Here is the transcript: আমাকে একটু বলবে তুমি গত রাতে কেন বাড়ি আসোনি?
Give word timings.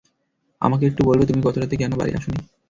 আমাকে 0.61 0.83
একটু 0.87 1.01
বলবে 1.05 1.23
তুমি 1.25 1.41
গত 1.43 1.55
রাতে 1.57 1.75
কেন 1.77 1.91
বাড়ি 1.95 2.11
আসোনি? 2.13 2.39